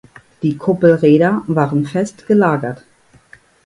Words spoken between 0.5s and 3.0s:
Kuppelräder waren fest gelagert.